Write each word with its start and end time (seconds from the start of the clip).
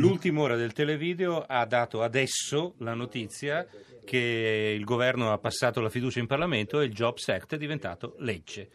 L'ultima 0.00 0.40
ora 0.40 0.56
del 0.56 0.72
televideo 0.72 1.44
ha 1.46 1.66
dato 1.66 2.02
adesso 2.02 2.74
la 2.78 2.94
notizia 2.94 3.66
che 4.04 4.74
il 4.76 4.84
governo 4.84 5.30
ha 5.30 5.38
passato 5.38 5.80
la 5.80 5.90
fiducia 5.90 6.20
in 6.20 6.26
Parlamento 6.26 6.80
e 6.80 6.86
il 6.86 6.92
Jobs 6.92 7.28
Act 7.28 7.54
è 7.54 7.58
diventato 7.58 8.16
legge. 8.18 8.68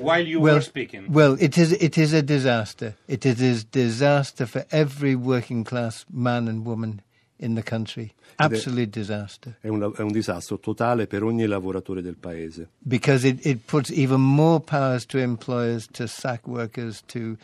While 0.00 0.26
you 0.26 0.40
well, 0.40 0.54
were 0.54 0.62
speaking. 0.62 1.06
well, 1.10 1.36
it 1.38 1.56
is 1.58 1.72
it 1.72 1.98
is 1.98 2.14
a 2.14 2.22
disaster. 2.22 2.96
It 3.06 3.26
is 3.26 3.40
a 3.40 3.66
disaster 3.70 4.46
for 4.46 4.64
every 4.70 5.14
working 5.14 5.62
class 5.62 6.06
man 6.08 6.48
and 6.48 6.64
woman 6.64 7.02
in 7.36 7.54
the 7.54 7.62
country. 7.62 8.14
Absolute 8.36 8.88
disaster. 8.88 9.58
È 9.60 9.68
un, 9.68 9.92
è 9.94 10.00
un 10.00 10.12
disastro 10.12 10.58
totale 10.58 11.06
per 11.06 11.22
ogni 11.22 11.44
lavoratore 11.44 12.00
del 12.00 12.16
paese. 12.16 12.70
Because 12.78 13.26
it, 13.26 13.44
it 13.44 13.66
puts 13.66 13.90
even 13.90 14.20
more 14.20 14.60
powers 14.60 15.04
to 15.06 15.18
employers 15.18 15.86
to 15.92 16.06
sack 16.06 16.46
workers, 16.46 17.02
to 17.06 17.36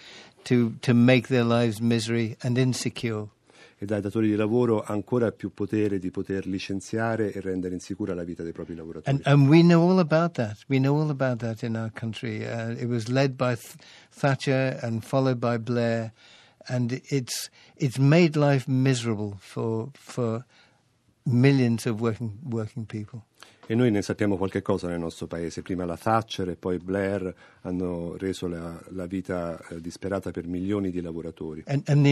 to 0.44 0.74
to 0.80 0.94
make 0.94 1.28
their 1.28 1.44
lives 1.44 1.80
misery 1.80 2.36
and 2.42 2.56
insecure. 2.56 3.28
E 3.76 3.86
dai 3.86 4.00
datori 4.00 4.28
di 4.28 4.36
lavoro 4.36 4.82
ancora 4.82 5.32
più 5.32 5.52
potere 5.52 5.98
di 5.98 6.10
poter 6.10 6.46
licenziare 6.46 7.32
e 7.32 7.40
rendere 7.40 7.74
insicura 7.74 8.14
la 8.14 8.22
vita 8.22 8.42
dei 8.42 8.52
propri 8.52 8.74
lavoratori. 8.74 9.14
And 9.16 9.26
and 9.26 9.48
we 9.48 9.62
know 9.62 9.90
all 9.90 9.98
about 9.98 10.34
that. 10.34 10.58
We 10.68 10.78
know 10.78 10.96
all 10.96 11.10
about 11.10 11.38
that 11.38 11.62
in 11.62 11.76
our 11.76 11.90
country. 11.92 12.46
Uh, 12.46 12.70
it 12.80 12.88
was 12.88 13.08
led 13.08 13.36
by 13.36 13.56
Th- 13.56 13.74
Thatcher 14.10 14.78
and 14.80 15.04
followed 15.04 15.40
by 15.40 15.58
Blair, 15.58 16.12
and 16.68 17.00
it's 17.08 17.50
it's 17.76 17.98
made 17.98 18.36
life 18.36 18.68
miserable 18.68 19.36
for 19.40 19.90
for 19.94 20.44
millions 21.26 21.84
of 21.86 22.00
working 22.00 22.38
working 22.48 22.86
people. 22.86 23.24
E 23.66 23.74
noi 23.74 23.90
ne 23.90 24.02
sappiamo 24.02 24.36
qualche 24.36 24.60
cosa 24.60 24.88
nel 24.88 24.98
nostro 24.98 25.26
paese. 25.26 25.62
Prima 25.62 25.84
la 25.86 25.96
Thatcher 25.96 26.50
e 26.50 26.56
poi 26.56 26.78
Blair 26.78 27.34
hanno 27.62 28.14
reso 28.18 28.46
la, 28.46 28.78
la 28.90 29.06
vita 29.06 29.58
eh, 29.70 29.80
disperata 29.80 30.30
per 30.30 30.46
milioni 30.46 30.90
di 30.90 31.00
lavoratori. 31.00 31.62
And 31.66 31.82
and. 31.86 32.04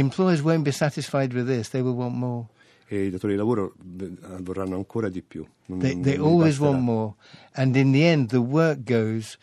E 2.88 3.04
i 3.06 3.10
datori 3.10 3.32
di 3.32 3.38
lavoro 3.38 3.74
beh, 3.82 4.12
vorranno 4.40 4.76
ancora 4.76 5.08
di 5.08 5.22
più. 5.22 5.46
Non- 5.66 5.78
They 5.78 6.00
they 6.00 6.16
non 6.16 6.26
always 6.28 6.58
basterà. 6.58 6.70
want 6.70 6.82
more. 6.82 7.14
And 7.52 7.76
in 7.76 7.92
the 7.92 8.04
end, 8.10 8.28
the 8.28 8.36
work 8.38 8.80
goes 8.84 9.38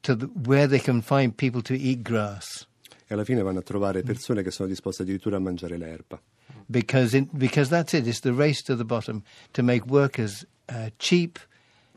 to 0.00 0.16
the, 0.16 0.28
where 0.46 0.66
they 0.66 0.80
can 0.80 1.00
find 1.02 1.34
people 1.34 1.62
to 1.62 1.74
eat 1.74 2.02
grass. 2.02 2.66
E 3.06 3.14
alla 3.14 3.24
fine 3.24 3.42
vanno 3.42 3.58
a 3.58 3.62
trovare 3.62 4.02
persone 4.02 4.42
che 4.42 4.50
sono 4.50 4.68
disposte 4.68 5.02
addirittura 5.02 5.36
a 5.36 5.40
mangiare 5.40 5.76
l'erba. 5.76 6.20
because 6.66 7.16
in, 7.16 7.28
because 7.32 7.68
that's 7.68 7.92
it. 7.94 8.06
It's 8.06 8.20
the 8.20 8.32
race 8.32 8.62
to 8.64 8.76
the 8.76 8.84
bottom 8.84 9.22
to 9.52 9.62
make 9.62 9.84
workers 9.86 10.46
uh, 10.70 10.90
cheap, 10.96 11.38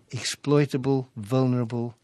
exploitable, 0.10 1.08
vulnerable, 1.14 1.96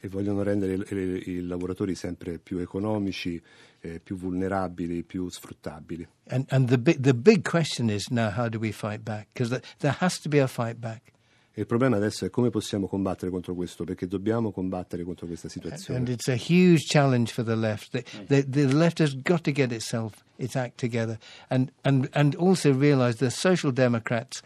E 0.00 0.08
vogliono 0.08 0.42
rendere 0.42 0.74
i, 0.74 1.40
lavoratori 1.40 1.94
sempre 1.96 2.38
più 2.38 2.58
economici, 2.58 3.40
eh, 3.80 3.98
più 4.00 4.16
vulnerabili, 4.16 5.02
più 5.02 5.28
sfruttabili. 5.28 6.06
and 6.28 6.44
and 6.50 6.68
the 6.68 6.78
big 6.78 7.00
the 7.00 7.14
big 7.14 7.42
question 7.48 7.88
is 7.90 8.08
now 8.10 8.30
how 8.30 8.48
do 8.48 8.58
we 8.58 8.70
fight 8.70 9.02
back? 9.02 9.26
Because 9.32 9.60
there 9.78 9.96
has 9.98 10.20
to 10.20 10.28
be 10.28 10.40
a 10.40 10.46
fight 10.46 10.76
back, 10.78 11.12
il 11.54 11.66
problema 11.66 11.96
adesso 11.96 12.24
è 12.24 12.30
come 12.30 12.50
possiamo 12.50 12.86
combattere 12.86 13.32
contro 13.32 13.54
questo, 13.54 13.82
perché 13.82 14.06
dobbiamo 14.06 14.52
combattere 14.52 15.02
contro 15.02 15.26
questa 15.26 15.48
situazione. 15.48 15.98
and 15.98 16.08
it's 16.08 16.28
a 16.28 16.36
huge 16.36 16.84
challenge 16.86 17.32
for 17.32 17.44
the 17.44 17.56
left. 17.56 17.90
The, 17.90 18.04
the, 18.28 18.48
the 18.48 18.72
left 18.72 19.00
has 19.00 19.16
got 19.20 19.42
to 19.42 19.50
get 19.50 19.72
itself 19.72 20.22
its 20.36 20.54
act 20.54 20.78
together, 20.78 21.18
and 21.48 21.72
and 21.82 22.08
and 22.12 22.36
also 22.36 22.72
realise 22.72 23.16
the 23.16 23.30
social 23.30 23.72
democrats 23.72 24.42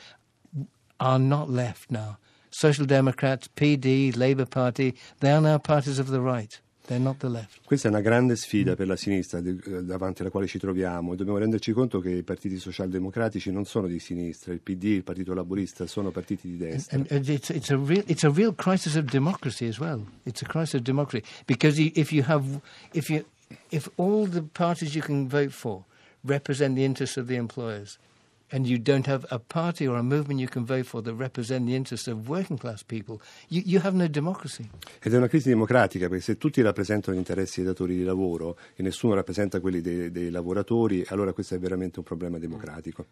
are 1.03 1.19
not 1.19 1.51
left 1.51 1.91
now. 1.91 2.17
Social 2.51 2.87
Democrats, 2.87 3.49
PD, 3.49 4.15
Labour 4.17 4.47
Party, 4.47 4.95
they 5.21 5.33
are 5.33 5.41
now 5.41 5.59
parties 5.59 5.99
of 5.99 6.09
the 6.09 6.21
right. 6.21 6.61
Not 6.89 7.21
the 7.21 7.29
left. 7.29 7.61
Questa 7.65 7.89
è 7.89 7.91
una 7.91 8.03
grande 8.03 8.37
sfida 8.37 8.75
per 8.75 8.87
la 8.87 8.97
sinistra 8.97 9.39
eh, 9.39 9.83
davanti 9.83 10.21
alla 10.21 10.31
quale 10.31 10.47
ci 10.47 10.59
troviamo 10.59 11.15
e 11.15 11.17
dobbiamo 11.17 11.39
renderci 11.39 11.73
conto 11.73 12.01
che 12.01 12.11
i 12.11 12.23
partiti 12.23 12.59
socialdemocratici 12.59 13.51
non 13.51 13.65
sono 13.65 13.87
di 13.87 13.99
sinistra, 13.99 14.53
il 14.53 14.61
PD, 14.61 14.85
il 14.85 15.03
Partito 15.03 15.33
Laburista 15.33 15.87
sono 15.87 16.11
partiti 16.11 16.51
di 16.51 16.59
destra. 16.59 16.99
And, 16.99 17.11
and 17.11 17.27
it's, 17.27 17.49
it's, 17.49 17.71
a 17.71 17.79
real, 17.79 18.03
it's 18.09 18.25
a 18.25 18.31
real 18.31 18.53
crisis 18.55 18.95
of 18.97 19.05
democracy 19.05 19.67
as 19.67 19.79
well. 19.79 20.05
It's 20.27 20.43
a 20.43 20.47
crisis 20.47 20.75
of 20.75 20.83
democracy 20.83 21.25
because 21.47 21.81
if 21.81 22.13
you 22.13 22.25
have, 22.29 22.45
if 22.93 23.09
you, 23.09 23.25
if 23.71 23.89
all 23.97 24.29
the 24.29 24.43
parties 24.43 24.95
you 24.95 25.03
can 25.03 25.29
vote 25.29 25.53
for 25.53 25.85
represent 26.23 26.75
the 26.75 26.85
interests 26.85 27.17
of 27.17 27.27
the 27.27 27.37
employers, 27.37 27.97
and 28.53 28.67
you 28.67 28.79
don't 28.79 29.07
have 29.07 29.27
a 29.31 29.39
party 29.39 29.87
or 29.87 29.99
a 29.99 30.03
movement 30.03 30.39
you 30.39 30.49
can 30.49 30.65
vote 30.65 30.85
for 30.85 31.03
that 31.03 31.15
represent 31.15 31.67
the 31.67 31.75
interests 31.75 32.07
of 32.07 32.29
working 32.29 32.59
class 32.59 32.83
people, 32.83 33.21
you, 33.49 33.63
you 33.65 33.81
have 33.83 33.97
no 33.97 34.07
democracy. 34.07 34.69
Ed 35.01 35.13
è 35.13 35.17
una 35.17 35.29
crisi 35.29 35.49
democratica 35.49 36.09
perché 36.09 36.23
se 36.23 36.37
tutti 36.39 36.61
rappresentano 36.63 37.17
gli 37.17 37.19
interessi 37.19 37.61
dei 37.61 37.69
datori 37.69 37.97
di 37.97 38.05
lavoro 38.05 38.59
e 38.75 38.83
nessuno 38.83 39.15
rappresenta 39.15 39.61
quelli 39.61 39.81
dei, 39.81 40.11
dei 40.11 40.31
lavoratori, 40.31 41.05
allora 41.09 41.33
questo 41.33 41.55
è 41.55 41.59
veramente 41.59 41.99
un 41.99 42.05
problema 42.05 42.39
democratico. 42.39 43.07